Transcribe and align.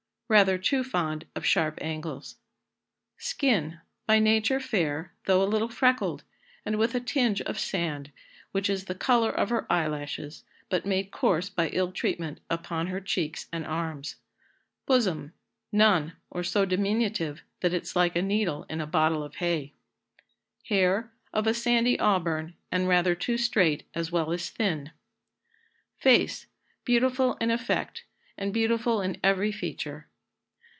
_Rather 0.33 0.57
too 0.57 0.81
fond 0.81 1.25
of 1.35 1.45
sharp 1.45 1.77
angles. 1.81 2.37
Skin. 3.17 3.81
By 4.07 4.19
nature 4.19 4.61
fair, 4.61 5.11
though 5.25 5.43
a 5.43 5.43
little 5.43 5.67
freckled, 5.67 6.23
and 6.65 6.77
with 6.77 6.95
a 6.95 7.01
tinge 7.01 7.41
of 7.41 7.59
sand, 7.59 8.13
which 8.53 8.69
is 8.69 8.85
the 8.85 8.95
colour 8.95 9.29
of 9.29 9.49
her 9.49 9.69
eyelashes, 9.69 10.45
but 10.69 10.85
made 10.85 11.11
coarse 11.11 11.49
by 11.49 11.67
ill 11.73 11.91
treatment 11.91 12.39
upon 12.49 12.87
her 12.87 13.01
cheeks 13.01 13.47
and 13.51 13.65
arms. 13.67 14.15
Bosom. 14.85 15.33
None; 15.69 16.13
or 16.29 16.43
so 16.45 16.63
diminutive, 16.63 17.43
that 17.59 17.73
it's 17.73 17.93
like 17.93 18.15
a 18.15 18.21
needle 18.21 18.65
in 18.69 18.79
a 18.79 18.87
bottle 18.87 19.23
of 19.23 19.35
hay. 19.35 19.73
Hair. 20.63 21.11
Of 21.33 21.45
a 21.45 21.53
sandy 21.53 21.99
auburn, 21.99 22.53
and 22.71 22.87
rather 22.87 23.15
too 23.15 23.37
straight 23.37 23.85
as 23.93 24.13
well 24.13 24.31
as 24.31 24.49
thin. 24.49 24.91
Face. 25.97 26.45
Beautiful 26.85 27.35
in 27.41 27.51
effect, 27.51 28.05
and 28.37 28.53
beautiful 28.53 29.01
in 29.01 29.19
every 29.25 29.51
feature. 29.51 30.07